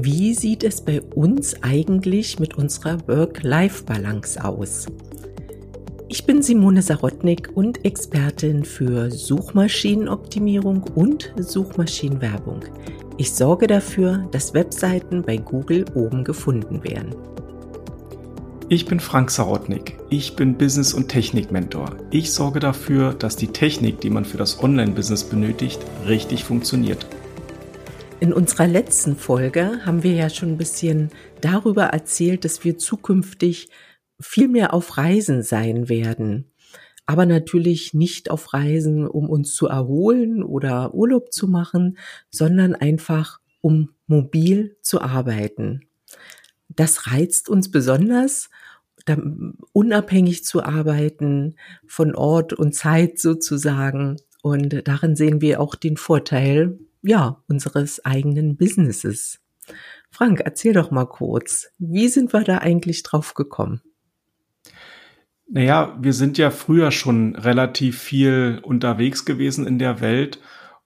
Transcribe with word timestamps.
Wie 0.00 0.32
sieht 0.32 0.62
es 0.62 0.80
bei 0.80 1.02
uns 1.02 1.60
eigentlich 1.60 2.38
mit 2.38 2.56
unserer 2.56 2.98
Work-Life-Balance 3.08 4.44
aus? 4.44 4.86
Ich 6.08 6.24
bin 6.24 6.40
Simone 6.40 6.82
Sarotnik 6.82 7.50
und 7.56 7.84
Expertin 7.84 8.64
für 8.64 9.10
Suchmaschinenoptimierung 9.10 10.84
und 10.94 11.32
Suchmaschinenwerbung. 11.36 12.60
Ich 13.16 13.32
sorge 13.32 13.66
dafür, 13.66 14.28
dass 14.30 14.54
Webseiten 14.54 15.22
bei 15.22 15.36
Google 15.36 15.84
oben 15.96 16.22
gefunden 16.22 16.84
werden. 16.84 17.16
Ich 18.68 18.86
bin 18.86 19.00
Frank 19.00 19.32
Sarotnik. 19.32 19.98
Ich 20.10 20.36
bin 20.36 20.54
Business- 20.56 20.94
und 20.94 21.08
Technik-Mentor. 21.08 21.96
Ich 22.12 22.32
sorge 22.32 22.60
dafür, 22.60 23.14
dass 23.14 23.34
die 23.34 23.48
Technik, 23.48 24.00
die 24.00 24.10
man 24.10 24.24
für 24.24 24.38
das 24.38 24.62
Online-Business 24.62 25.24
benötigt, 25.24 25.80
richtig 26.06 26.44
funktioniert. 26.44 27.04
In 28.20 28.32
unserer 28.32 28.66
letzten 28.66 29.16
Folge 29.16 29.86
haben 29.86 30.02
wir 30.02 30.12
ja 30.12 30.28
schon 30.28 30.50
ein 30.50 30.58
bisschen 30.58 31.10
darüber 31.40 31.84
erzählt, 31.84 32.44
dass 32.44 32.64
wir 32.64 32.76
zukünftig 32.76 33.68
viel 34.18 34.48
mehr 34.48 34.74
auf 34.74 34.98
Reisen 34.98 35.44
sein 35.44 35.88
werden. 35.88 36.50
Aber 37.06 37.26
natürlich 37.26 37.94
nicht 37.94 38.28
auf 38.28 38.52
Reisen, 38.52 39.06
um 39.06 39.30
uns 39.30 39.54
zu 39.54 39.68
erholen 39.68 40.42
oder 40.42 40.94
Urlaub 40.94 41.32
zu 41.32 41.46
machen, 41.46 41.96
sondern 42.28 42.74
einfach 42.74 43.38
um 43.60 43.90
mobil 44.08 44.76
zu 44.82 45.00
arbeiten. 45.00 45.88
Das 46.68 47.06
reizt 47.06 47.48
uns 47.48 47.70
besonders, 47.70 48.50
unabhängig 49.72 50.44
zu 50.44 50.64
arbeiten, 50.64 51.54
von 51.86 52.16
Ort 52.16 52.52
und 52.52 52.74
Zeit 52.74 53.20
sozusagen. 53.20 54.16
Und 54.42 54.88
darin 54.88 55.14
sehen 55.14 55.40
wir 55.40 55.60
auch 55.60 55.76
den 55.76 55.96
Vorteil, 55.96 56.78
ja, 57.02 57.42
unseres 57.48 58.04
eigenen 58.04 58.56
Businesses. 58.56 59.40
Frank, 60.10 60.40
erzähl 60.44 60.72
doch 60.72 60.90
mal 60.90 61.06
kurz, 61.06 61.68
wie 61.78 62.08
sind 62.08 62.32
wir 62.32 62.42
da 62.42 62.58
eigentlich 62.58 63.02
drauf 63.02 63.34
gekommen? 63.34 63.82
Naja, 65.50 65.96
wir 66.00 66.12
sind 66.12 66.36
ja 66.36 66.50
früher 66.50 66.90
schon 66.90 67.34
relativ 67.34 67.98
viel 67.98 68.60
unterwegs 68.62 69.24
gewesen 69.24 69.66
in 69.66 69.78
der 69.78 70.00
Welt 70.00 70.40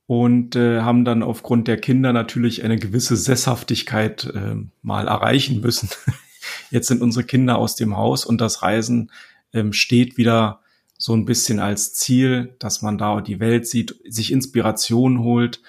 und 0.06 0.56
äh, 0.56 0.80
haben 0.82 1.04
dann 1.04 1.22
aufgrund 1.22 1.68
der 1.68 1.78
Kinder 1.78 2.12
natürlich 2.12 2.62
eine 2.62 2.76
gewisse 2.76 3.16
Sesshaftigkeit 3.16 4.24
äh, 4.26 4.56
mal 4.82 5.08
erreichen 5.08 5.60
müssen. 5.60 5.88
Jetzt 6.70 6.88
sind 6.88 7.02
unsere 7.02 7.24
Kinder 7.24 7.58
aus 7.58 7.76
dem 7.76 7.96
Haus 7.96 8.24
und 8.24 8.40
das 8.40 8.62
Reisen 8.62 9.10
ähm, 9.52 9.72
steht 9.72 10.16
wieder 10.16 10.60
so 10.96 11.14
ein 11.14 11.24
bisschen 11.24 11.58
als 11.58 11.94
Ziel, 11.94 12.54
dass 12.60 12.82
man 12.82 12.98
da 12.98 13.20
die 13.20 13.40
Welt 13.40 13.66
sieht, 13.66 13.96
sich 14.08 14.30
Inspiration 14.32 15.20
holt, 15.20 15.60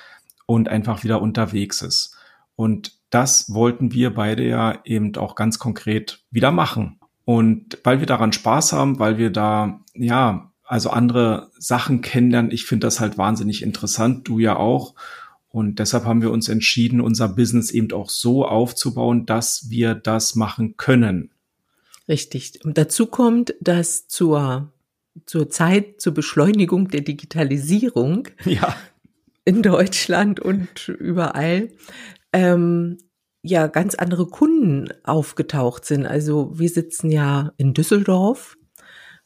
und 0.45 0.69
einfach 0.69 1.03
wieder 1.03 1.21
unterwegs 1.21 1.81
ist. 1.81 2.15
Und 2.55 2.93
das 3.09 3.53
wollten 3.53 3.93
wir 3.93 4.13
beide 4.13 4.47
ja 4.47 4.79
eben 4.85 5.15
auch 5.17 5.35
ganz 5.35 5.59
konkret 5.59 6.23
wieder 6.31 6.51
machen. 6.51 6.99
Und 7.25 7.77
weil 7.83 7.99
wir 7.99 8.07
daran 8.07 8.33
Spaß 8.33 8.73
haben, 8.73 8.99
weil 8.99 9.17
wir 9.17 9.29
da, 9.29 9.81
ja, 9.93 10.51
also 10.63 10.89
andere 10.89 11.51
Sachen 11.57 12.01
kennenlernen, 12.01 12.51
ich 12.51 12.65
finde 12.65 12.87
das 12.87 12.99
halt 12.99 13.17
wahnsinnig 13.17 13.61
interessant, 13.61 14.27
du 14.27 14.39
ja 14.39 14.55
auch. 14.57 14.95
Und 15.49 15.77
deshalb 15.77 16.05
haben 16.05 16.21
wir 16.21 16.31
uns 16.31 16.49
entschieden, 16.49 16.99
unser 16.99 17.29
Business 17.29 17.69
eben 17.71 17.91
auch 17.91 18.09
so 18.09 18.45
aufzubauen, 18.45 19.25
dass 19.25 19.69
wir 19.69 19.93
das 19.93 20.35
machen 20.35 20.77
können. 20.77 21.29
Richtig. 22.07 22.59
Und 22.65 22.77
dazu 22.77 23.05
kommt, 23.05 23.53
dass 23.61 24.07
zur, 24.07 24.71
zur 25.25 25.49
Zeit, 25.49 26.01
zur 26.01 26.13
Beschleunigung 26.13 26.89
der 26.89 27.01
Digitalisierung 27.01 28.27
ja 28.45 28.75
in 29.45 29.61
Deutschland 29.61 30.39
und 30.39 30.87
überall, 30.87 31.69
ähm, 32.31 32.97
ja 33.43 33.67
ganz 33.67 33.95
andere 33.95 34.25
Kunden 34.25 34.87
aufgetaucht 35.03 35.85
sind. 35.85 36.05
Also 36.05 36.57
wir 36.57 36.69
sitzen 36.69 37.11
ja 37.11 37.51
in 37.57 37.73
Düsseldorf 37.73 38.57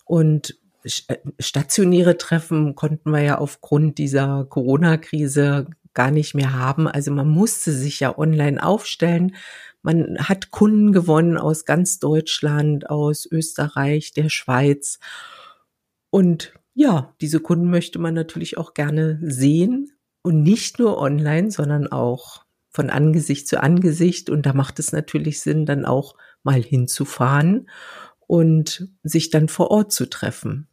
und 0.06 0.58
äh, 0.84 1.18
stationäre 1.40 2.18
Treffen 2.18 2.76
konnten 2.76 3.12
wir 3.12 3.22
ja 3.22 3.38
aufgrund 3.38 4.00
dieser 4.00 4.46
Corona-Krise 4.46 5.68
gar 5.94 6.12
nicht 6.12 6.34
mehr 6.34 6.54
haben. 6.54 6.88
Also 6.88 7.12
man 7.12 7.30
musste 7.30 7.72
sich 7.72 8.00
ja 8.00 8.18
online 8.18 8.62
aufstellen. 8.62 9.36
Man 9.84 10.18
hat 10.20 10.52
Kunden 10.52 10.92
gewonnen 10.92 11.38
aus 11.38 11.66
ganz 11.66 12.00
Deutschland, 12.00 12.90
aus 12.90 13.28
Österreich, 13.32 14.14
der 14.14 14.30
Schweiz. 14.30 15.00
Und 16.10 16.54
ja, 16.74 17.16
diese 17.22 17.40
Kunden 17.40 17.70
möchte 17.70 18.00
man 18.00 18.14
natürlich 18.14 18.58
auch 18.58 18.74
gerne 18.74 19.20
sehen 19.22 19.97
und 20.28 20.44
nicht 20.44 20.78
nur 20.78 20.98
online, 20.98 21.52
sondern 21.52 21.88
auch 21.88 22.44
von 22.70 22.90
Angesicht 22.90 23.48
zu 23.48 23.64
Angesicht. 23.64 24.30
Und 24.30 24.46
da 24.46 24.52
macht 24.52 24.78
es 24.78 24.92
natürlich 24.92 25.40
Sinn, 25.40 25.66
dann 25.66 25.86
auch 25.86 26.16
mal 26.44 26.62
hinzufahren 26.62 27.70
und 28.28 28.90
sich 29.04 29.30
dann 29.30 29.48
vor 29.48 29.72
Ort 29.72 29.94
zu 29.94 30.10
treffen. 30.10 30.68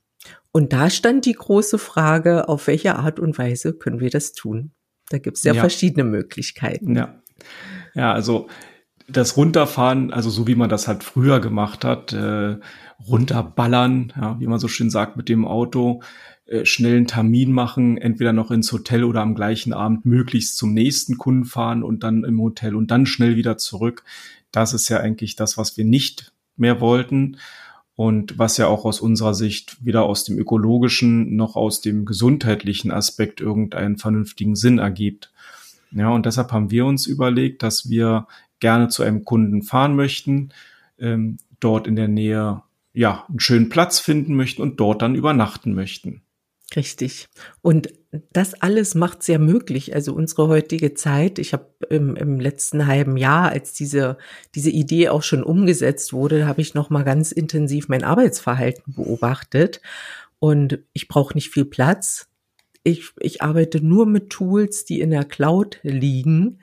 Und 0.50 0.72
da 0.72 0.90
stand 0.90 1.24
die 1.24 1.34
große 1.34 1.78
Frage, 1.78 2.48
auf 2.48 2.66
welche 2.66 2.96
Art 2.96 3.20
und 3.20 3.38
Weise 3.38 3.74
können 3.74 4.00
wir 4.00 4.10
das 4.10 4.32
tun? 4.32 4.72
Da 5.08 5.18
gibt 5.18 5.36
es 5.36 5.44
ja, 5.44 5.54
ja, 5.54 5.60
verschiedene 5.60 6.02
Möglichkeiten. 6.02 6.96
Ja. 6.96 7.22
ja, 7.94 8.12
also 8.12 8.48
das 9.08 9.36
Runterfahren, 9.36 10.12
also 10.12 10.30
so 10.30 10.46
wie 10.46 10.54
man 10.54 10.70
das 10.70 10.88
halt 10.88 11.04
früher 11.04 11.40
gemacht 11.40 11.84
hat, 11.84 12.12
äh, 12.12 12.56
runterballern, 13.06 14.12
ja, 14.16 14.40
wie 14.40 14.46
man 14.46 14.58
so 14.58 14.68
schön 14.68 14.90
sagt, 14.90 15.16
mit 15.16 15.28
dem 15.28 15.46
Auto, 15.46 16.02
äh, 16.46 16.64
schnellen 16.64 17.06
Termin 17.06 17.52
machen, 17.52 17.96
entweder 17.96 18.32
noch 18.32 18.50
ins 18.50 18.72
Hotel 18.72 19.04
oder 19.04 19.20
am 19.20 19.34
gleichen 19.34 19.72
Abend 19.72 20.04
möglichst 20.04 20.56
zum 20.56 20.72
nächsten 20.72 21.18
Kunden 21.18 21.44
fahren 21.44 21.82
und 21.82 22.02
dann 22.02 22.24
im 22.24 22.40
Hotel 22.40 22.76
und 22.76 22.90
dann 22.90 23.06
schnell 23.06 23.36
wieder 23.36 23.56
zurück. 23.58 24.04
Das 24.50 24.72
ist 24.72 24.88
ja 24.88 24.98
eigentlich 24.98 25.36
das, 25.36 25.58
was 25.58 25.76
wir 25.76 25.84
nicht 25.84 26.32
mehr 26.56 26.80
wollten 26.80 27.38
und 27.96 28.38
was 28.38 28.56
ja 28.56 28.66
auch 28.66 28.84
aus 28.84 29.00
unserer 29.00 29.34
Sicht 29.34 29.76
weder 29.84 30.04
aus 30.04 30.24
dem 30.24 30.38
ökologischen 30.38 31.36
noch 31.36 31.56
aus 31.56 31.80
dem 31.80 32.04
gesundheitlichen 32.04 32.90
Aspekt 32.90 33.40
irgendeinen 33.40 33.98
vernünftigen 33.98 34.56
Sinn 34.56 34.78
ergibt. 34.78 35.32
Ja, 35.94 36.10
und 36.10 36.26
deshalb 36.26 36.52
haben 36.52 36.70
wir 36.70 36.86
uns 36.86 37.06
überlegt, 37.06 37.62
dass 37.62 37.88
wir 37.88 38.26
gerne 38.60 38.88
zu 38.88 39.02
einem 39.02 39.24
Kunden 39.24 39.62
fahren 39.62 39.94
möchten, 39.94 40.50
ähm, 40.98 41.38
dort 41.60 41.86
in 41.86 41.96
der 41.96 42.08
Nähe 42.08 42.62
ja 42.92 43.24
einen 43.28 43.40
schönen 43.40 43.68
Platz 43.68 44.00
finden 44.00 44.34
möchten 44.34 44.62
und 44.62 44.78
dort 44.80 45.02
dann 45.02 45.14
übernachten 45.14 45.74
möchten. 45.74 46.22
Richtig. 46.76 47.28
Und 47.62 47.88
das 48.32 48.54
alles 48.54 48.94
macht 48.94 49.22
sehr 49.22 49.38
möglich. 49.38 49.94
Also 49.94 50.14
unsere 50.14 50.48
heutige 50.48 50.94
Zeit, 50.94 51.38
ich 51.38 51.52
habe 51.52 51.68
im, 51.90 52.16
im 52.16 52.40
letzten 52.40 52.86
halben 52.86 53.16
Jahr, 53.16 53.50
als 53.50 53.72
diese, 53.74 54.18
diese 54.54 54.70
Idee 54.70 55.08
auch 55.08 55.22
schon 55.22 55.42
umgesetzt 55.42 56.12
wurde, 56.12 56.46
habe 56.46 56.60
ich 56.60 56.74
nochmal 56.74 57.04
ganz 57.04 57.32
intensiv 57.32 57.88
mein 57.88 58.02
Arbeitsverhalten 58.02 58.94
beobachtet. 58.94 59.80
Und 60.38 60.78
ich 60.92 61.08
brauche 61.08 61.34
nicht 61.34 61.50
viel 61.50 61.64
Platz. 61.64 62.28
Ich, 62.84 63.12
ich 63.18 63.42
arbeite 63.42 63.84
nur 63.84 64.06
mit 64.06 64.30
Tools, 64.30 64.84
die 64.84 65.00
in 65.00 65.10
der 65.10 65.24
Cloud 65.24 65.80
liegen. 65.82 66.60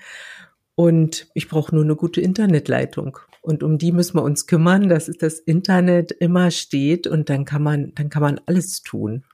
Und 0.75 1.27
ich 1.33 1.49
brauche 1.49 1.75
nur 1.75 1.83
eine 1.83 1.95
gute 1.95 2.21
Internetleitung. 2.21 3.17
Und 3.41 3.63
um 3.63 3.77
die 3.77 3.91
müssen 3.91 4.15
wir 4.15 4.23
uns 4.23 4.45
kümmern, 4.47 4.87
dass 4.87 5.07
das 5.07 5.39
Internet 5.39 6.11
immer 6.11 6.51
steht 6.51 7.07
und 7.07 7.29
dann 7.29 7.43
kann 7.43 7.63
man, 7.63 7.93
dann 7.95 8.09
kann 8.09 8.21
man 8.21 8.39
alles 8.45 8.83
tun. 8.83 9.25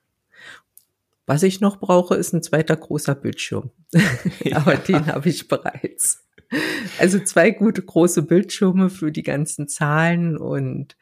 Was 1.26 1.44
ich 1.44 1.60
noch 1.60 1.80
brauche, 1.80 2.16
ist 2.16 2.34
ein 2.34 2.42
zweiter 2.42 2.78
großer 2.78 3.14
Bildschirm. 3.14 3.72
Aber 4.54 4.76
ja. 4.76 4.80
den 4.80 5.08
habe 5.08 5.28
ich 5.28 5.50
bereits. 5.50 6.26
Also 7.00 7.20
zwei 7.20 7.52
gute 7.52 7.82
große 7.82 8.24
Bildschirme 8.24 8.90
für 8.90 9.12
die 9.12 9.24
ganzen 9.24 9.68
Zahlen 9.68 10.38
und, 10.38 10.96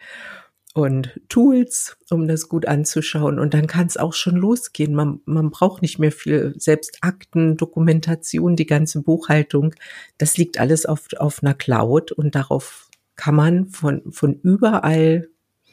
und 0.76 1.22
Tools, 1.30 1.96
um 2.10 2.28
das 2.28 2.50
gut 2.50 2.68
anzuschauen. 2.68 3.40
Und 3.40 3.54
dann 3.54 3.66
kann 3.66 3.88
es 3.88 3.96
auch 3.96 4.12
schon 4.12 4.36
losgehen. 4.36 4.94
Man, 4.94 5.22
man 5.24 5.50
braucht 5.50 5.82
nicht 5.82 6.00
mehr 6.00 6.12
viel, 6.12 6.54
selbst 6.58 6.98
Akten, 7.00 7.56
Dokumentation, 7.56 8.58
die 8.58 8.66
ganze 8.66 9.02
Buchhaltung. 9.02 9.74
Das 10.18 10.36
liegt 10.36 10.60
alles 10.60 10.86
auf, 10.86 11.08
auf 11.16 11.42
einer 11.42 11.54
Cloud 11.54 12.12
und 12.12 12.36
darauf 12.36 12.90
kann 13.16 13.36
man 13.36 13.68
von, 13.70 14.02
von 14.12 14.38
überall 14.44 15.30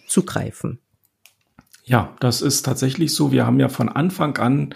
zugreifen. 0.06 0.78
Ja, 1.82 2.14
das 2.20 2.40
ist 2.40 2.62
tatsächlich 2.62 3.12
so. 3.12 3.32
Wir 3.32 3.44
haben 3.44 3.58
ja 3.58 3.68
von 3.68 3.88
Anfang 3.88 4.36
an 4.36 4.72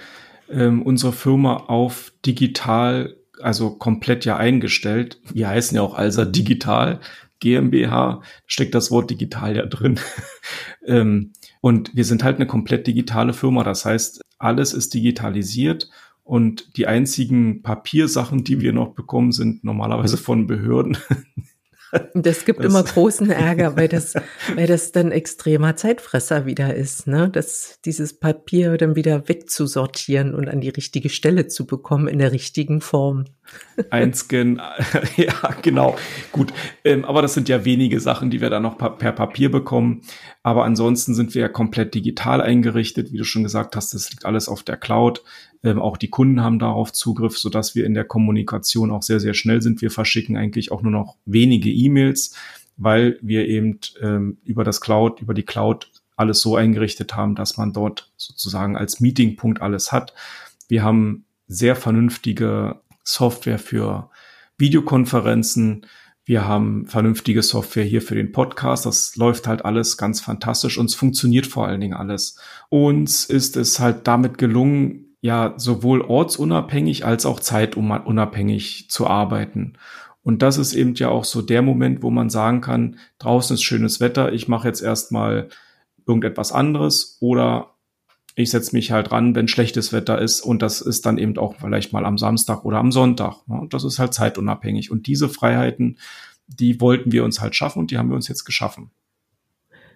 ähm, 0.50 0.82
unsere 0.82 1.12
Firma 1.12 1.56
auf 1.68 2.12
digital, 2.26 3.14
also 3.40 3.70
komplett 3.70 4.24
ja 4.24 4.36
eingestellt. 4.36 5.20
Wir 5.32 5.46
heißen 5.46 5.76
ja 5.76 5.82
auch 5.82 5.94
Alsa 5.94 6.24
Digital 6.24 6.98
GmbH, 7.40 8.22
steckt 8.46 8.74
das 8.74 8.90
Wort 8.90 9.10
digital 9.10 9.56
ja 9.56 9.66
drin. 9.66 10.00
ähm, 10.86 11.32
und 11.60 11.94
wir 11.94 12.04
sind 12.04 12.24
halt 12.24 12.36
eine 12.36 12.46
komplett 12.46 12.86
digitale 12.86 13.32
Firma. 13.32 13.64
Das 13.64 13.84
heißt, 13.84 14.20
alles 14.38 14.72
ist 14.72 14.94
digitalisiert 14.94 15.88
und 16.22 16.76
die 16.76 16.86
einzigen 16.86 17.62
Papiersachen, 17.62 18.42
die 18.42 18.60
wir 18.60 18.72
noch 18.72 18.94
bekommen, 18.94 19.32
sind 19.32 19.64
normalerweise 19.64 20.16
von 20.16 20.46
Behörden. 20.46 20.98
Das 22.14 22.44
gibt 22.44 22.58
das 22.58 22.66
immer 22.66 22.82
großen 22.82 23.30
Ärger, 23.30 23.76
weil 23.76 23.88
das, 23.88 24.14
weil 24.54 24.66
das 24.66 24.92
dann 24.92 25.12
extremer 25.12 25.76
Zeitfresser 25.76 26.44
wieder 26.44 26.74
ist, 26.74 27.06
ne? 27.06 27.30
Das, 27.30 27.78
dieses 27.84 28.18
Papier 28.18 28.76
dann 28.76 28.96
wieder 28.96 29.28
wegzusortieren 29.28 30.34
und 30.34 30.48
an 30.48 30.60
die 30.60 30.68
richtige 30.68 31.08
Stelle 31.08 31.46
zu 31.46 31.64
bekommen 31.64 32.08
in 32.08 32.18
der 32.18 32.32
richtigen 32.32 32.80
Form. 32.80 33.24
Einscannen, 33.90 34.60
ja, 35.16 35.34
genau. 35.62 35.96
Gut. 36.32 36.52
Ähm, 36.84 37.04
aber 37.04 37.22
das 37.22 37.34
sind 37.34 37.48
ja 37.48 37.64
wenige 37.64 38.00
Sachen, 38.00 38.30
die 38.30 38.40
wir 38.40 38.50
dann 38.50 38.62
noch 38.62 38.78
per 38.78 39.12
Papier 39.12 39.50
bekommen. 39.50 40.02
Aber 40.42 40.64
ansonsten 40.64 41.14
sind 41.14 41.34
wir 41.34 41.42
ja 41.42 41.48
komplett 41.48 41.94
digital 41.94 42.40
eingerichtet. 42.40 43.12
Wie 43.12 43.18
du 43.18 43.24
schon 43.24 43.42
gesagt 43.42 43.76
hast, 43.76 43.94
das 43.94 44.10
liegt 44.10 44.24
alles 44.24 44.48
auf 44.48 44.62
der 44.62 44.76
Cloud. 44.76 45.22
Ähm, 45.62 45.80
auch 45.80 45.96
die 45.96 46.10
Kunden 46.10 46.42
haben 46.42 46.58
darauf 46.58 46.92
Zugriff, 46.92 47.38
sodass 47.38 47.74
wir 47.74 47.84
in 47.84 47.94
der 47.94 48.04
Kommunikation 48.04 48.90
auch 48.90 49.02
sehr, 49.02 49.20
sehr 49.20 49.34
schnell 49.34 49.60
sind. 49.62 49.82
Wir 49.82 49.90
verschicken 49.90 50.36
eigentlich 50.36 50.72
auch 50.72 50.82
nur 50.82 50.92
noch 50.92 51.16
wenige 51.24 51.70
E-Mails, 51.70 52.34
weil 52.76 53.18
wir 53.20 53.46
eben 53.46 53.80
ähm, 54.00 54.38
über 54.44 54.64
das 54.64 54.80
Cloud, 54.80 55.20
über 55.20 55.34
die 55.34 55.44
Cloud 55.44 55.90
alles 56.16 56.40
so 56.40 56.56
eingerichtet 56.56 57.14
haben, 57.14 57.34
dass 57.34 57.56
man 57.56 57.72
dort 57.72 58.10
sozusagen 58.16 58.76
als 58.76 59.00
Meetingpunkt 59.00 59.60
alles 59.60 59.92
hat. 59.92 60.14
Wir 60.68 60.82
haben 60.82 61.24
sehr 61.46 61.76
vernünftige 61.76 62.80
Software 63.06 63.58
für 63.58 64.10
Videokonferenzen. 64.58 65.86
Wir 66.24 66.46
haben 66.46 66.86
vernünftige 66.86 67.42
Software 67.42 67.84
hier 67.84 68.02
für 68.02 68.16
den 68.16 68.32
Podcast. 68.32 68.84
Das 68.84 69.14
läuft 69.16 69.46
halt 69.46 69.64
alles 69.64 69.96
ganz 69.96 70.20
fantastisch 70.20 70.76
und 70.76 70.86
es 70.86 70.94
funktioniert 70.94 71.46
vor 71.46 71.66
allen 71.66 71.80
Dingen 71.80 71.94
alles. 71.94 72.38
Uns 72.68 73.24
ist 73.24 73.56
es 73.56 73.78
halt 73.78 74.06
damit 74.08 74.36
gelungen, 74.38 75.16
ja 75.20 75.54
sowohl 75.56 76.02
ortsunabhängig 76.02 77.04
als 77.04 77.26
auch 77.26 77.40
zeitunabhängig 77.40 78.90
zu 78.90 79.06
arbeiten. 79.06 79.74
Und 80.22 80.42
das 80.42 80.58
ist 80.58 80.74
eben 80.74 80.94
ja 80.96 81.08
auch 81.08 81.24
so 81.24 81.42
der 81.42 81.62
Moment, 81.62 82.02
wo 82.02 82.10
man 82.10 82.28
sagen 82.28 82.60
kann, 82.60 82.98
draußen 83.18 83.54
ist 83.54 83.62
schönes 83.62 84.00
Wetter, 84.00 84.32
ich 84.32 84.48
mache 84.48 84.66
jetzt 84.66 84.82
erstmal 84.82 85.48
irgendetwas 86.06 86.50
anderes 86.50 87.18
oder 87.20 87.75
ich 88.38 88.50
setze 88.50 88.76
mich 88.76 88.92
halt 88.92 89.12
ran, 89.12 89.34
wenn 89.34 89.48
schlechtes 89.48 89.94
Wetter 89.94 90.20
ist 90.20 90.42
und 90.42 90.60
das 90.60 90.82
ist 90.82 91.06
dann 91.06 91.16
eben 91.16 91.38
auch 91.38 91.56
vielleicht 91.56 91.94
mal 91.94 92.04
am 92.04 92.18
Samstag 92.18 92.66
oder 92.66 92.76
am 92.76 92.92
Sonntag. 92.92 93.36
Das 93.70 93.82
ist 93.82 93.98
halt 93.98 94.12
zeitunabhängig. 94.12 94.90
Und 94.90 95.06
diese 95.06 95.30
Freiheiten, 95.30 95.98
die 96.46 96.78
wollten 96.80 97.12
wir 97.12 97.24
uns 97.24 97.40
halt 97.40 97.56
schaffen 97.56 97.78
und 97.78 97.90
die 97.90 97.96
haben 97.96 98.10
wir 98.10 98.14
uns 98.14 98.28
jetzt 98.28 98.44
geschaffen. 98.44 98.90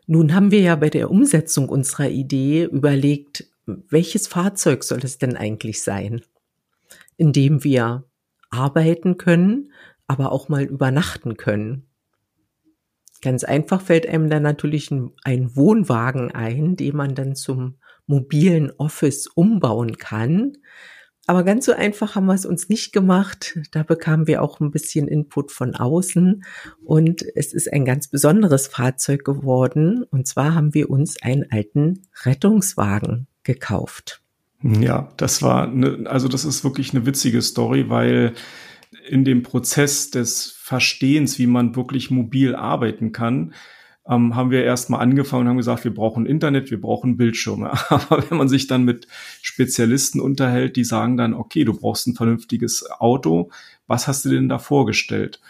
Nun 0.06 0.34
haben 0.34 0.50
wir 0.50 0.60
ja 0.60 0.74
bei 0.74 0.88
der 0.88 1.10
Umsetzung 1.10 1.68
unserer 1.68 2.08
Idee 2.08 2.64
überlegt, 2.64 3.46
welches 3.66 4.26
Fahrzeug 4.26 4.84
soll 4.84 5.00
es 5.02 5.18
denn 5.18 5.36
eigentlich 5.36 5.82
sein, 5.82 6.22
in 7.18 7.34
dem 7.34 7.62
wir 7.62 8.04
arbeiten 8.48 9.18
können, 9.18 9.70
aber 10.06 10.32
auch 10.32 10.48
mal 10.48 10.64
übernachten 10.64 11.36
können. 11.36 11.84
Ganz 13.20 13.44
einfach 13.44 13.82
fällt 13.82 14.08
einem 14.08 14.30
dann 14.30 14.42
natürlich 14.42 14.90
ein 14.90 15.56
Wohnwagen 15.56 16.30
ein, 16.30 16.74
den 16.76 16.96
man 16.96 17.14
dann 17.14 17.36
zum 17.36 17.74
mobilen 18.10 18.72
Office 18.76 19.28
umbauen 19.28 19.96
kann. 19.96 20.58
Aber 21.26 21.44
ganz 21.44 21.64
so 21.64 21.72
einfach 21.72 22.16
haben 22.16 22.26
wir 22.26 22.34
es 22.34 22.44
uns 22.44 22.68
nicht 22.68 22.92
gemacht. 22.92 23.56
Da 23.70 23.84
bekamen 23.84 24.26
wir 24.26 24.42
auch 24.42 24.58
ein 24.58 24.72
bisschen 24.72 25.06
Input 25.06 25.52
von 25.52 25.76
außen. 25.76 26.42
Und 26.84 27.24
es 27.36 27.54
ist 27.54 27.72
ein 27.72 27.84
ganz 27.84 28.08
besonderes 28.08 28.66
Fahrzeug 28.66 29.24
geworden. 29.24 30.02
Und 30.10 30.26
zwar 30.26 30.56
haben 30.56 30.74
wir 30.74 30.90
uns 30.90 31.22
einen 31.22 31.46
alten 31.50 32.02
Rettungswagen 32.24 33.28
gekauft. 33.44 34.22
Ja, 34.62 35.12
das 35.16 35.40
war, 35.40 35.68
ne, 35.68 36.04
also 36.06 36.26
das 36.26 36.44
ist 36.44 36.64
wirklich 36.64 36.92
eine 36.92 37.06
witzige 37.06 37.40
Story, 37.42 37.88
weil 37.88 38.34
in 39.08 39.24
dem 39.24 39.44
Prozess 39.44 40.10
des 40.10 40.50
Verstehens, 40.50 41.38
wie 41.38 41.46
man 41.46 41.76
wirklich 41.76 42.10
mobil 42.10 42.56
arbeiten 42.56 43.12
kann, 43.12 43.54
ähm, 44.08 44.34
haben 44.34 44.50
wir 44.50 44.64
erstmal 44.64 45.00
angefangen 45.00 45.42
und 45.42 45.48
haben 45.48 45.56
gesagt, 45.56 45.84
wir 45.84 45.94
brauchen 45.94 46.26
Internet, 46.26 46.70
wir 46.70 46.80
brauchen 46.80 47.16
Bildschirme. 47.16 47.72
Aber 47.88 48.24
wenn 48.28 48.38
man 48.38 48.48
sich 48.48 48.66
dann 48.66 48.84
mit 48.84 49.06
Spezialisten 49.42 50.20
unterhält, 50.20 50.76
die 50.76 50.84
sagen 50.84 51.16
dann, 51.16 51.34
okay, 51.34 51.64
du 51.64 51.74
brauchst 51.74 52.06
ein 52.06 52.14
vernünftiges 52.14 52.90
Auto, 52.90 53.50
was 53.86 54.08
hast 54.08 54.24
du 54.24 54.30
denn 54.30 54.48
da 54.48 54.58
vorgestellt? 54.58 55.40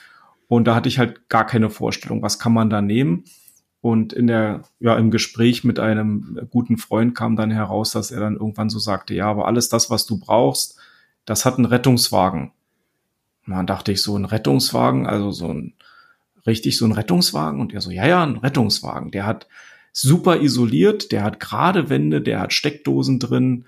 Und 0.49 0.64
da 0.64 0.75
hatte 0.75 0.88
ich 0.88 0.99
halt 0.99 1.29
gar 1.29 1.47
keine 1.47 1.70
Vorstellung, 1.70 2.23
was 2.23 2.38
kann 2.38 2.52
man 2.52 2.70
da 2.70 2.82
nehmen? 2.82 3.25
Und 3.82 4.12
in 4.12 4.26
der, 4.26 4.64
ja, 4.79 4.97
im 4.97 5.11
Gespräch 5.11 5.64
mit 5.64 5.79
einem 5.79 6.47
guten 6.50 6.76
Freund 6.76 7.14
kam 7.14 7.37
dann 7.37 7.50
heraus, 7.50 7.93
dass 7.93 8.11
er 8.11 8.20
dann 8.20 8.37
irgendwann 8.37 8.69
so 8.69 8.79
sagte, 8.79 9.14
ja, 9.14 9.26
aber 9.26 9.47
alles 9.47 9.69
das, 9.70 9.88
was 9.88 10.05
du 10.05 10.19
brauchst, 10.19 10.79
das 11.25 11.44
hat 11.44 11.56
einen 11.56 11.64
Rettungswagen. 11.64 12.52
Und 13.47 13.55
dann 13.55 13.67
dachte 13.67 13.93
ich 13.93 14.02
so, 14.02 14.17
ein 14.17 14.26
Rettungswagen, 14.26 15.06
also 15.06 15.31
so 15.31 15.49
ein, 15.49 15.75
richtig 16.46 16.76
so 16.76 16.84
ein 16.84 16.92
Rettungswagen? 16.92 17.60
Und 17.60 17.72
er 17.72 17.81
so, 17.81 17.90
ja, 17.90 18.06
ja, 18.06 18.22
ein 18.22 18.37
Rettungswagen. 18.37 19.10
Der 19.10 19.26
hat 19.26 19.48
super 19.92 20.40
isoliert, 20.40 21.12
der 21.12 21.25
hat 21.25 21.40
gerade 21.40 21.88
Wände, 21.90 22.20
der 22.20 22.40
hat 22.40 22.52
Steckdosen 22.52 23.19
drin, 23.19 23.64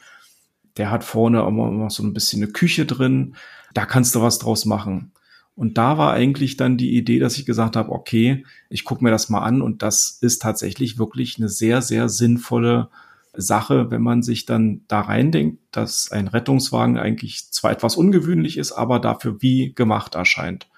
der 0.76 0.90
hat 0.90 1.04
vorne 1.04 1.40
immer, 1.46 1.68
immer 1.68 1.90
so 1.90 2.02
ein 2.02 2.14
bisschen 2.14 2.42
eine 2.42 2.52
Küche 2.52 2.86
drin. 2.86 3.36
Da 3.74 3.84
kannst 3.84 4.14
du 4.14 4.22
was 4.22 4.38
draus 4.38 4.64
machen. 4.64 5.12
Und 5.54 5.76
da 5.76 5.98
war 5.98 6.12
eigentlich 6.14 6.56
dann 6.56 6.78
die 6.78 6.96
Idee, 6.96 7.18
dass 7.18 7.36
ich 7.36 7.44
gesagt 7.44 7.76
habe, 7.76 7.92
okay, 7.92 8.44
ich 8.70 8.84
gucke 8.84 9.04
mir 9.04 9.10
das 9.10 9.28
mal 9.28 9.42
an 9.42 9.60
und 9.60 9.82
das 9.82 10.18
ist 10.20 10.40
tatsächlich 10.40 10.98
wirklich 10.98 11.36
eine 11.38 11.48
sehr, 11.48 11.82
sehr 11.82 12.08
sinnvolle 12.08 12.88
Sache, 13.34 13.90
wenn 13.90 14.02
man 14.02 14.22
sich 14.22 14.46
dann 14.46 14.82
da 14.88 15.00
reindenkt, 15.00 15.58
dass 15.70 16.10
ein 16.10 16.28
Rettungswagen 16.28 16.98
eigentlich 16.98 17.50
zwar 17.50 17.70
etwas 17.70 17.96
ungewöhnlich 17.96 18.56
ist, 18.58 18.72
aber 18.72 18.98
dafür 18.98 19.40
wie 19.40 19.74
gemacht 19.74 20.14
erscheint. 20.14 20.68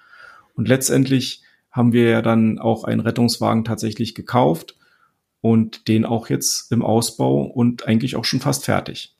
Und 0.55 0.67
letztendlich 0.67 1.41
haben 1.75 1.93
wir 1.93 2.09
ja 2.09 2.21
dann 2.21 2.59
auch 2.59 2.83
einen 2.83 3.01
Rettungswagen 3.01 3.65
tatsächlich 3.65 4.15
gekauft 4.15 4.77
und 5.41 5.87
den 5.87 6.05
auch 6.05 6.29
jetzt 6.29 6.71
im 6.71 6.81
Ausbau 6.81 7.43
und 7.43 7.87
eigentlich 7.87 8.15
auch 8.15 8.25
schon 8.25 8.39
fast 8.39 8.65
fertig. 8.65 9.15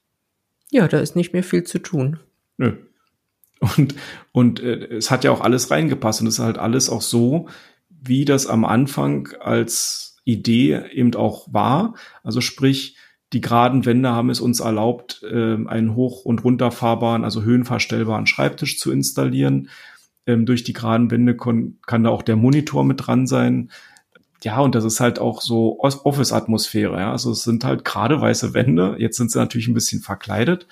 Ja, 0.72 0.88
da 0.88 1.00
ist 1.00 1.16
nicht 1.16 1.34
mehr 1.34 1.44
viel 1.44 1.64
zu 1.64 1.80
tun. 1.80 2.20
Nö, 2.58 2.74
und, 3.60 3.96
und 4.32 4.60
äh, 4.60 4.86
es 4.96 5.12
hat 5.12 5.24
ja 5.24 5.32
auch 5.32 5.42
alles 5.42 5.72
reingepasst 5.72 6.22
und 6.22 6.28
es 6.28 6.36
ist 6.36 6.44
halt 6.44 6.58
alles 6.58 6.90
auch 6.90 7.02
so, 7.02 7.48
wie 7.90 8.26
das 8.26 8.48
am 8.48 8.66
Anfang 8.66 9.30
als 9.40 10.18
Idee 10.24 10.82
eben 10.92 11.16
auch 11.16 11.48
war. 11.52 11.96
Also 12.24 12.42
sprich, 12.42 12.98
die 13.34 13.42
geraden 13.42 13.86
Wände 13.86 14.10
haben 14.10 14.30
es 14.30 14.40
uns 14.40 14.60
erlaubt, 14.60 15.24
äh, 15.24 15.58
einen 15.68 15.96
hoch- 15.96 16.26
und 16.26 16.44
runterfahrbaren, 16.44 17.24
also 17.24 17.44
höhenverstellbaren 17.44 18.28
Schreibtisch 18.28 18.80
zu 18.80 18.92
installieren. 18.92 19.70
Ähm, 20.28 20.46
durch 20.46 20.64
die 20.64 20.74
geraden 20.74 21.12
Wände 21.12 21.36
kann 21.36 22.04
da 22.04 22.10
auch 22.10 22.24
der 22.24 22.36
Monitor 22.36 22.84
mit 22.84 23.06
dran 23.06 23.28
sein. 23.28 23.72
Ja, 24.44 24.60
und 24.60 24.76
das 24.76 24.84
ist 24.84 25.00
halt 25.00 25.20
auch 25.20 25.42
so 25.42 25.80
Office-Atmosphäre. 25.80 26.98
Ja? 26.98 27.12
Also 27.12 27.32
es 27.32 27.44
sind 27.44 27.64
halt 27.64 27.84
gerade 27.84 28.22
weiße 28.22 28.54
Wände. 28.54 28.96
Jetzt 29.00 29.18
sind 29.18 29.32
sie 29.32 29.40
natürlich 29.40 29.68
ein 29.68 29.74
bisschen 29.74 30.02
verkleidet. 30.02 30.68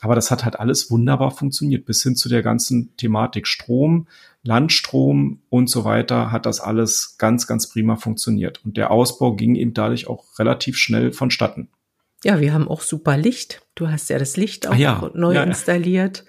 Aber 0.00 0.14
das 0.14 0.30
hat 0.30 0.44
halt 0.44 0.58
alles 0.60 0.90
wunderbar 0.90 1.30
funktioniert. 1.30 1.84
Bis 1.84 2.02
hin 2.02 2.16
zu 2.16 2.28
der 2.28 2.42
ganzen 2.42 2.96
Thematik 2.96 3.46
Strom, 3.46 4.06
Landstrom 4.42 5.40
und 5.50 5.68
so 5.68 5.84
weiter 5.84 6.30
hat 6.30 6.46
das 6.46 6.60
alles 6.60 7.16
ganz, 7.18 7.46
ganz 7.46 7.68
prima 7.68 7.96
funktioniert. 7.96 8.64
Und 8.64 8.76
der 8.76 8.90
Ausbau 8.90 9.34
ging 9.34 9.56
eben 9.56 9.74
dadurch 9.74 10.06
auch 10.06 10.24
relativ 10.38 10.76
schnell 10.76 11.12
vonstatten. 11.12 11.68
Ja, 12.24 12.40
wir 12.40 12.52
haben 12.52 12.68
auch 12.68 12.80
super 12.80 13.16
Licht. 13.16 13.62
Du 13.74 13.88
hast 13.88 14.10
ja 14.10 14.18
das 14.18 14.36
Licht 14.36 14.66
auch 14.66 14.72
ah, 14.72 14.76
ja. 14.76 15.10
neu 15.14 15.34
ja, 15.34 15.42
installiert. 15.42 16.24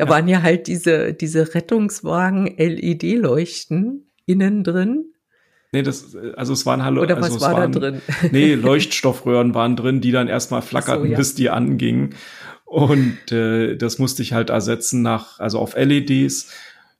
Da 0.00 0.06
ja. 0.06 0.12
waren 0.12 0.26
ja 0.28 0.40
halt 0.40 0.66
diese, 0.66 1.12
diese 1.12 1.54
Rettungswagen 1.54 2.46
LED-Leuchten 2.56 4.10
innen 4.24 4.64
drin. 4.64 5.12
Nee, 5.72 5.82
das, 5.82 6.16
also 6.36 6.54
es 6.54 6.64
waren 6.64 6.82
Hallo. 6.82 7.02
Oder 7.02 7.18
also 7.18 7.34
was 7.34 7.42
war 7.42 7.52
waren, 7.52 7.72
da 7.72 7.80
drin? 7.80 8.00
Nee, 8.32 8.54
Leuchtstoffröhren 8.54 9.54
waren 9.54 9.76
drin, 9.76 10.00
die 10.00 10.10
dann 10.10 10.26
erstmal 10.26 10.62
flackerten, 10.62 11.04
so, 11.04 11.12
ja. 11.12 11.18
bis 11.18 11.34
die 11.34 11.50
angingen. 11.50 12.14
Und 12.64 13.30
äh, 13.30 13.76
das 13.76 13.98
musste 13.98 14.22
ich 14.22 14.32
halt 14.32 14.48
ersetzen 14.48 15.02
nach, 15.02 15.38
also 15.38 15.58
auf 15.58 15.76
LEDs. 15.76 16.50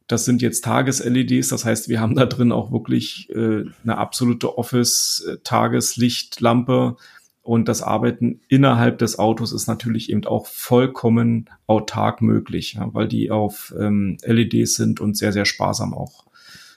Das 0.06 0.26
sind 0.26 0.42
jetzt 0.42 0.62
Tages-LEDs, 0.62 1.48
das 1.48 1.64
heißt, 1.64 1.88
wir 1.88 2.02
haben 2.02 2.16
da 2.16 2.26
drin 2.26 2.52
auch 2.52 2.70
wirklich 2.70 3.30
äh, 3.30 3.64
eine 3.82 3.96
absolute 3.96 4.58
Office-Tageslichtlampe. 4.58 6.96
Und 7.42 7.68
das 7.68 7.82
Arbeiten 7.82 8.40
innerhalb 8.48 8.98
des 8.98 9.18
Autos 9.18 9.52
ist 9.52 9.66
natürlich 9.66 10.10
eben 10.10 10.24
auch 10.26 10.46
vollkommen 10.46 11.48
autark 11.66 12.20
möglich, 12.20 12.74
ja, 12.74 12.88
weil 12.92 13.08
die 13.08 13.30
auf 13.30 13.74
ähm, 13.78 14.18
LEDs 14.22 14.74
sind 14.74 15.00
und 15.00 15.16
sehr, 15.16 15.32
sehr 15.32 15.46
sparsam 15.46 15.94
auch 15.94 16.26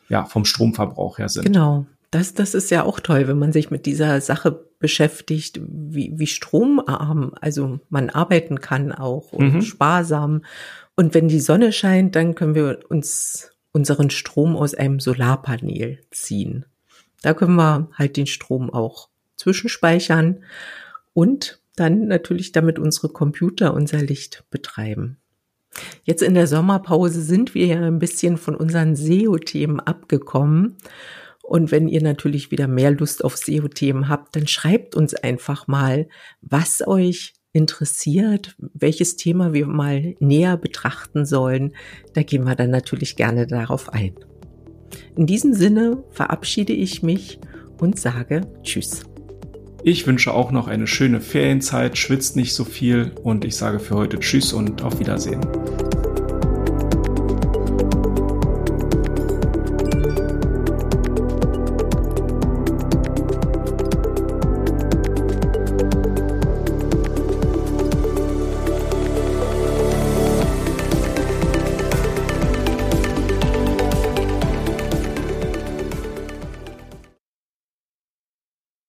ja, 0.09 0.25
vom 0.25 0.45
Stromverbrauch 0.45 1.17
her 1.17 1.29
sind. 1.29 1.45
Genau. 1.45 1.85
Das, 2.11 2.35
das 2.35 2.53
ist 2.53 2.69
ja 2.69 2.83
auch 2.83 2.99
toll, 2.99 3.27
wenn 3.27 3.39
man 3.39 3.51
sich 3.51 3.71
mit 3.71 3.87
dieser 3.87 4.21
Sache 4.21 4.67
beschäftigt, 4.77 5.59
wie, 5.65 6.13
wie 6.15 6.27
stromarm, 6.27 7.33
also 7.41 7.79
man 7.89 8.11
arbeiten 8.11 8.61
kann 8.61 8.91
auch 8.91 9.33
und 9.33 9.55
mhm. 9.55 9.61
sparsam. 9.63 10.43
Und 10.95 11.15
wenn 11.15 11.27
die 11.27 11.39
Sonne 11.39 11.71
scheint, 11.71 12.15
dann 12.15 12.35
können 12.35 12.53
wir 12.53 12.79
uns 12.87 13.51
unseren 13.71 14.11
Strom 14.11 14.55
aus 14.55 14.75
einem 14.75 14.99
Solarpanel 14.99 16.01
ziehen. 16.11 16.65
Da 17.23 17.33
können 17.33 17.55
wir 17.55 17.89
halt 17.93 18.15
den 18.15 18.27
Strom 18.27 18.69
auch 18.69 19.09
zwischenspeichern 19.35 20.43
und 21.13 21.59
dann 21.75 22.07
natürlich 22.07 22.51
damit 22.51 22.79
unsere 22.79 23.09
Computer 23.09 23.73
unser 23.73 23.99
Licht 23.99 24.43
betreiben. 24.51 25.17
Jetzt 26.03 26.21
in 26.21 26.33
der 26.35 26.47
Sommerpause 26.47 27.21
sind 27.21 27.55
wir 27.55 27.65
ja 27.65 27.81
ein 27.81 27.99
bisschen 27.99 28.37
von 28.37 28.55
unseren 28.55 28.95
SEO-Themen 28.95 29.79
abgekommen. 29.79 30.77
Und 31.41 31.71
wenn 31.71 31.87
ihr 31.87 32.01
natürlich 32.01 32.51
wieder 32.51 32.67
mehr 32.67 32.91
Lust 32.91 33.23
auf 33.23 33.37
SEO-Themen 33.37 34.07
habt, 34.07 34.35
dann 34.35 34.47
schreibt 34.47 34.95
uns 34.95 35.13
einfach 35.13 35.67
mal, 35.67 36.07
was 36.41 36.87
euch 36.87 37.33
interessiert, 37.51 38.55
welches 38.57 39.15
Thema 39.15 39.53
wir 39.53 39.67
mal 39.67 40.15
näher 40.19 40.57
betrachten 40.57 41.25
sollen. 41.25 41.75
Da 42.13 42.23
gehen 42.23 42.45
wir 42.45 42.55
dann 42.55 42.71
natürlich 42.71 43.15
gerne 43.15 43.45
darauf 43.45 43.93
ein. 43.93 44.15
In 45.15 45.27
diesem 45.27 45.53
Sinne 45.53 46.03
verabschiede 46.09 46.73
ich 46.73 47.03
mich 47.03 47.39
und 47.79 47.99
sage 47.99 48.41
Tschüss. 48.63 49.03
Ich 49.85 50.07
wünsche 50.07 50.33
auch 50.33 50.51
noch 50.51 50.69
eine 50.69 50.87
schöne 50.87 51.19
Ferienzeit, 51.19 51.97
schwitzt 51.97 52.37
nicht 52.37 52.53
so 52.53 52.63
viel 52.63 53.11
und 53.21 53.43
ich 53.43 53.57
sage 53.57 53.79
für 53.79 53.95
heute 53.95 54.17
Tschüss 54.17 54.53
und 54.53 54.81
auf 54.81 54.99
Wiedersehen. 54.99 55.41